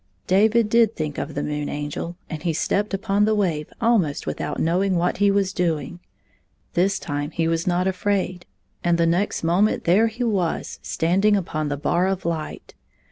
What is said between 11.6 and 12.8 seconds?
the bar of light.